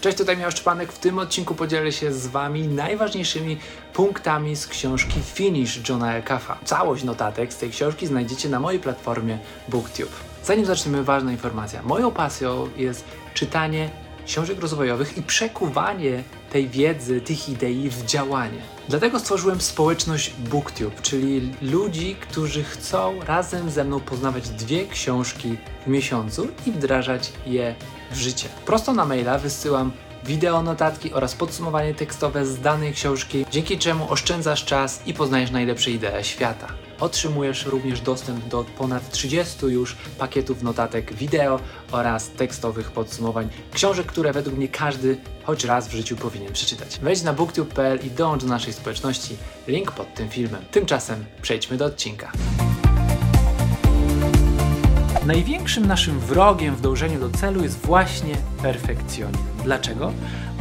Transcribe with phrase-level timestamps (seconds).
[0.00, 0.92] Cześć, tutaj Miał Szczepanek.
[0.92, 3.58] W tym odcinku podzielę się z Wami najważniejszymi
[3.92, 6.58] punktami z książki Finish Johna Eckafa.
[6.64, 9.38] Całość notatek z tej książki znajdziecie na mojej platformie
[9.68, 10.12] BookTube.
[10.44, 11.82] Zanim zaczniemy, ważna informacja.
[11.82, 13.90] Moją pasją jest czytanie
[14.28, 18.58] książek rozwojowych i przekuwanie tej wiedzy, tych idei w działanie.
[18.88, 25.56] Dlatego stworzyłem społeczność BookTube, czyli ludzi, którzy chcą razem ze mną poznawać dwie książki
[25.86, 27.74] w miesiącu i wdrażać je
[28.10, 28.48] w życie.
[28.66, 29.92] Prosto na maila wysyłam
[30.24, 35.90] wideo notatki oraz podsumowanie tekstowe z danej książki, dzięki czemu oszczędzasz czas i poznajesz najlepsze
[35.90, 36.87] idee świata.
[37.00, 41.60] Otrzymujesz również dostęp do ponad 30 już pakietów notatek wideo
[41.92, 46.98] oraz tekstowych podsumowań książek, które według mnie każdy choć raz w życiu powinien przeczytać.
[47.02, 49.36] Wejdź na booktube.pl i dołącz do naszej społeczności.
[49.68, 50.62] Link pod tym filmem.
[50.70, 52.32] Tymczasem przejdźmy do odcinka.
[55.28, 59.42] Największym naszym wrogiem w dążeniu do celu jest właśnie perfekcjonizm.
[59.64, 60.12] Dlaczego?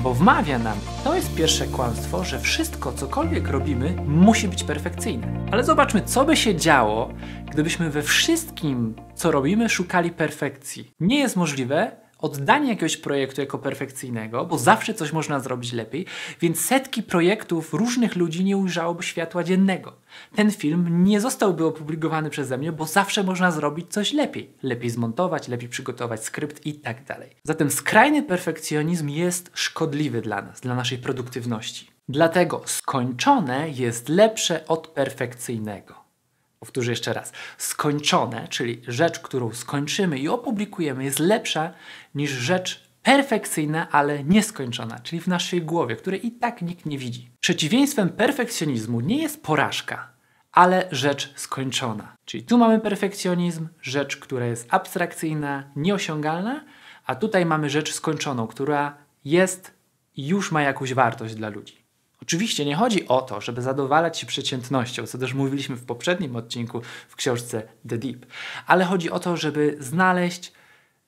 [0.03, 5.47] Bo wmawia nam, to jest pierwsze kłamstwo, że wszystko, cokolwiek robimy, musi być perfekcyjne.
[5.51, 7.09] Ale zobaczmy, co by się działo,
[7.51, 10.91] gdybyśmy we wszystkim, co robimy, szukali perfekcji.
[10.99, 16.05] Nie jest możliwe, oddanie jakiegoś projektu jako perfekcyjnego, bo zawsze coś można zrobić lepiej,
[16.41, 19.93] więc setki projektów różnych ludzi nie ujrzałoby światła dziennego.
[20.35, 24.53] Ten film nie zostałby opublikowany przeze mnie, bo zawsze można zrobić coś lepiej.
[24.63, 27.35] Lepiej zmontować, lepiej przygotować skrypt i tak dalej.
[27.43, 31.87] Zatem skrajny perfekcjonizm jest szkodliwy dla nas, dla naszej produktywności.
[32.09, 36.06] Dlatego skończone jest lepsze od perfekcyjnego.
[36.59, 37.33] Powtórzę jeszcze raz.
[37.57, 41.73] Skończone, czyli rzecz, którą skończymy i opublikujemy, jest lepsza
[42.15, 47.29] niż rzecz perfekcyjna, ale nieskończona, czyli w naszej głowie, której i tak nikt nie widzi.
[47.39, 50.09] Przeciwieństwem perfekcjonizmu nie jest porażka,
[50.51, 52.15] ale rzecz skończona.
[52.25, 56.65] Czyli tu mamy perfekcjonizm, rzecz, która jest abstrakcyjna, nieosiągalna,
[57.05, 59.73] a tutaj mamy rzecz skończoną, która jest
[60.15, 61.86] i już ma jakąś wartość dla ludzi.
[62.27, 66.81] Oczywiście nie chodzi o to, żeby zadowalać się przeciętnością, co też mówiliśmy w poprzednim odcinku
[67.07, 68.25] w książce The Deep,
[68.65, 70.51] ale chodzi o to, żeby znaleźć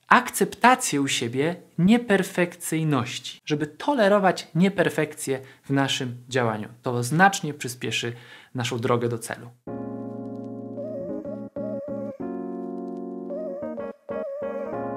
[0.08, 6.68] akceptację u siebie nieperfekcyjności, żeby tolerować nieperfekcje w naszym działaniu.
[6.82, 8.12] To znacznie przyspieszy
[8.54, 9.50] naszą drogę do celu.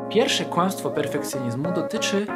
[0.09, 2.28] Pierwsze kłamstwo perfekcjonizmu dotyczy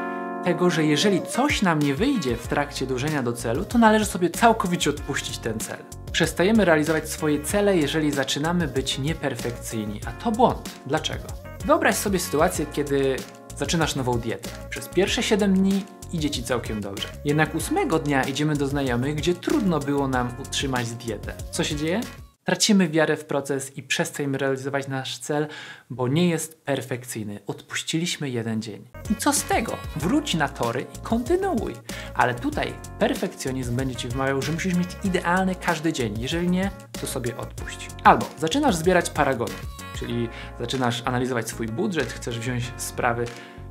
[0.44, 4.30] tego, że jeżeli coś nam nie wyjdzie w trakcie dążenia do celu, to należy sobie
[4.30, 5.78] całkowicie odpuścić ten cel.
[6.12, 10.70] Przestajemy realizować swoje cele, jeżeli zaczynamy być nieperfekcyjni, a to błąd.
[10.86, 11.24] Dlaczego?
[11.66, 13.16] Wyobraź sobie sytuację, kiedy
[13.58, 14.50] zaczynasz nową dietę.
[14.70, 17.08] Przez pierwsze 7 dni idzie ci całkiem dobrze.
[17.26, 21.34] Jednak ósmego dnia idziemy do znajomych, gdzie trudno było nam utrzymać dietę.
[21.52, 22.02] Co się dzieje?
[22.50, 25.48] Tracimy wiarę w proces i przestajemy realizować nasz cel,
[25.90, 27.40] bo nie jest perfekcyjny.
[27.48, 28.88] Odpuściliśmy jeden dzień.
[29.12, 29.78] I co z tego?
[29.96, 31.74] Wróć na tory i kontynuuj.
[32.14, 36.20] Ale tutaj perfekcjonizm będzie ci wmawiał, że musisz mieć idealny każdy dzień.
[36.20, 36.72] Jeżeli nie,
[37.02, 37.88] to sobie odpuść.
[38.04, 39.54] Albo zaczynasz zbierać paragony,
[40.00, 40.30] czyli
[40.60, 43.26] zaczynasz analizować swój budżet, chcesz wziąć sprawy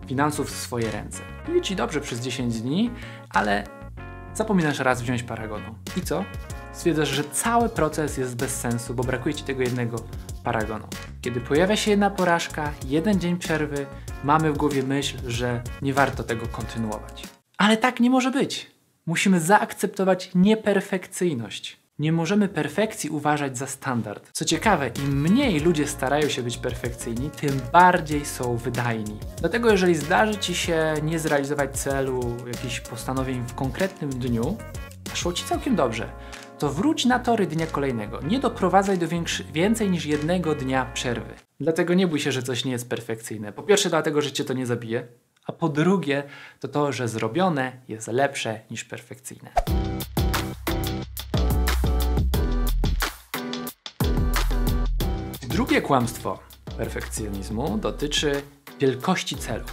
[0.07, 1.23] finansów w swoje ręce.
[1.49, 2.91] Idzie ci dobrze przez 10 dni,
[3.31, 3.76] ale
[4.37, 5.75] zapominasz raz wziąć paragonu.
[5.97, 6.25] I co?
[6.73, 9.97] stwierdzasz, że cały proces jest bez sensu, bo brakuje ci tego jednego
[10.45, 10.87] paragonu.
[11.21, 13.87] Kiedy pojawia się jedna porażka, jeden dzień przerwy,
[14.25, 17.23] mamy w głowie myśl, że nie warto tego kontynuować.
[17.59, 18.71] Ale tak nie może być.
[19.07, 21.86] Musimy zaakceptować nieperfekcyjność.
[21.99, 24.31] Nie możemy perfekcji uważać za standard.
[24.33, 29.19] Co ciekawe, im mniej ludzie starają się być perfekcyjni, tym bardziej są wydajni.
[29.41, 34.57] Dlatego, jeżeli zdarzy ci się nie zrealizować celu, jakichś postanowień w konkretnym dniu,
[35.15, 36.09] szło ci całkiem dobrze
[36.59, 38.21] to wróć na tory dnia kolejnego.
[38.21, 39.07] Nie doprowadzaj do
[39.53, 41.35] więcej niż jednego dnia przerwy.
[41.61, 43.53] Dlatego nie bój się, że coś nie jest perfekcyjne.
[43.53, 45.07] Po pierwsze, dlatego, że cię to nie zabije,
[45.47, 46.23] a po drugie,
[46.61, 49.53] to to, że zrobione jest lepsze niż perfekcyjne.
[55.67, 56.39] Drugie kłamstwo
[56.77, 58.43] perfekcjonizmu dotyczy
[58.81, 59.65] wielkości celu.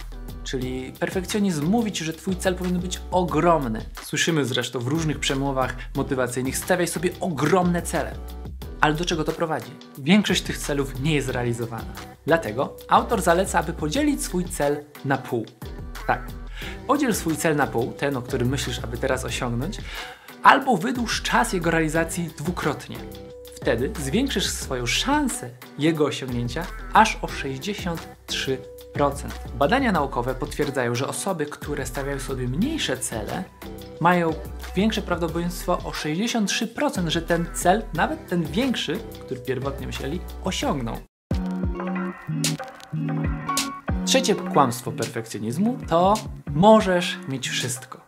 [0.44, 3.84] Czyli perfekcjonizm mówi ci, że twój cel powinien być ogromny.
[4.02, 8.14] Słyszymy zresztą w różnych przemowach motywacyjnych, stawiaj sobie ogromne cele.
[8.80, 9.70] Ale do czego to prowadzi?
[9.98, 11.92] Większość tych celów nie jest realizowana.
[12.26, 15.46] Dlatego autor zaleca, aby podzielić swój cel na pół.
[16.06, 16.26] Tak,
[16.86, 19.78] podziel swój cel na pół, ten, o którym myślisz, aby teraz osiągnąć,
[20.42, 22.96] albo wydłuż czas jego realizacji dwukrotnie.
[23.64, 28.56] Wtedy zwiększysz swoją szansę jego osiągnięcia aż o 63%.
[29.54, 33.44] Badania naukowe potwierdzają, że osoby, które stawiają sobie mniejsze cele,
[34.00, 34.32] mają
[34.76, 40.96] większe prawdopodobieństwo o 63%, że ten cel, nawet ten większy, który pierwotnie myśleli, osiągną.
[44.04, 46.14] Trzecie kłamstwo perfekcjonizmu to
[46.54, 48.00] Możesz mieć wszystko.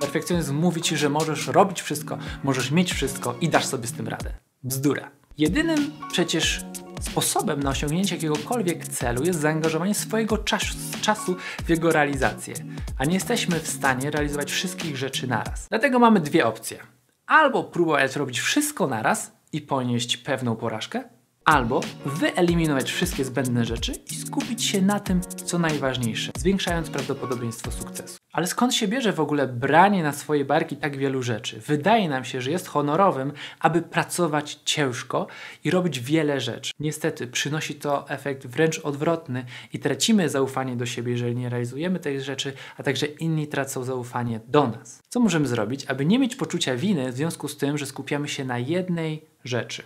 [0.00, 4.08] Perfekcjonizm mówi ci, że możesz robić wszystko, możesz mieć wszystko i dasz sobie z tym
[4.08, 4.41] radę.
[4.64, 5.10] Bzdura.
[5.38, 6.64] Jedynym przecież
[7.00, 12.54] sposobem na osiągnięcie jakiegokolwiek celu jest zaangażowanie swojego czasu, czasu w jego realizację,
[12.98, 15.68] a nie jesteśmy w stanie realizować wszystkich rzeczy naraz.
[15.68, 16.78] Dlatego mamy dwie opcje.
[17.26, 21.04] Albo próbować robić wszystko naraz i ponieść pewną porażkę,
[21.44, 28.18] albo wyeliminować wszystkie zbędne rzeczy i skupić się na tym, co najważniejsze, zwiększając prawdopodobieństwo sukcesu.
[28.32, 31.60] Ale skąd się bierze w ogóle branie na swoje barki tak wielu rzeczy?
[31.60, 35.26] Wydaje nam się, że jest honorowym, aby pracować ciężko
[35.64, 36.72] i robić wiele rzeczy.
[36.80, 42.20] Niestety przynosi to efekt wręcz odwrotny i tracimy zaufanie do siebie, jeżeli nie realizujemy tych
[42.20, 45.02] rzeczy, a także inni tracą zaufanie do nas.
[45.08, 48.44] Co możemy zrobić, aby nie mieć poczucia winy w związku z tym, że skupiamy się
[48.44, 49.82] na jednej rzeczy?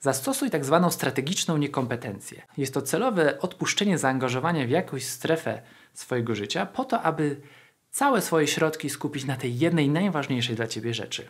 [0.00, 2.42] Zastosuj tak zwaną strategiczną niekompetencję.
[2.56, 5.62] Jest to celowe odpuszczenie zaangażowania w jakąś strefę
[5.94, 7.40] swojego życia po to, aby
[7.90, 11.28] całe swoje środki skupić na tej jednej najważniejszej dla Ciebie rzeczy.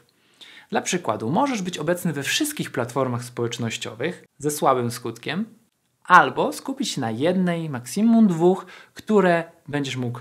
[0.71, 5.45] Dla przykładu, możesz być obecny we wszystkich platformach społecznościowych ze słabym skutkiem,
[6.05, 10.21] albo skupić się na jednej, maksimum dwóch, które będziesz mógł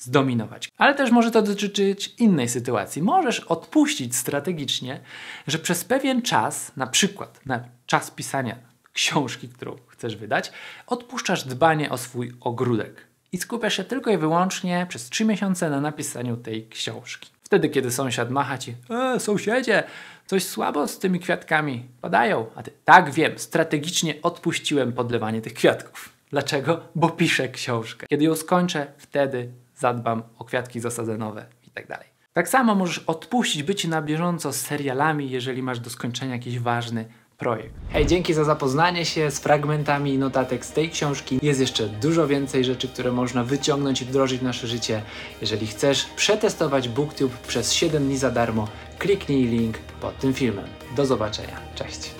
[0.00, 0.68] zdominować.
[0.78, 3.02] Ale też może to dotyczyć innej sytuacji.
[3.02, 5.00] Możesz odpuścić strategicznie,
[5.46, 8.56] że przez pewien czas, na przykład na czas pisania
[8.92, 10.52] książki, którą chcesz wydać,
[10.86, 15.80] odpuszczasz dbanie o swój ogródek i skupiasz się tylko i wyłącznie przez 3 miesiące na
[15.80, 17.30] napisaniu tej książki.
[17.42, 19.82] Wtedy, kiedy sąsiad macha ci, e, sąsiedzie,
[20.26, 26.12] coś słabo z tymi kwiatkami padają, a ty, tak wiem, strategicznie odpuściłem podlewanie tych kwiatków.
[26.30, 26.80] Dlaczego?
[26.94, 28.06] Bo piszę książkę.
[28.06, 29.50] Kiedy ją skończę, wtedy
[29.80, 32.10] zadbam o kwiatki zasadzenowe i tak.
[32.32, 37.04] Tak samo możesz odpuścić bycie na bieżąco z serialami, jeżeli masz do skończenia jakiś ważny
[37.38, 37.74] projekt.
[37.90, 41.38] Hej, dzięki za zapoznanie się z fragmentami notatek z tej książki.
[41.42, 45.02] Jest jeszcze dużo więcej rzeczy, które można wyciągnąć i wdrożyć w nasze życie.
[45.40, 48.68] Jeżeli chcesz przetestować BookTube przez 7 dni za darmo,
[48.98, 50.66] kliknij link pod tym filmem.
[50.96, 51.60] Do zobaczenia.
[51.74, 52.19] Cześć.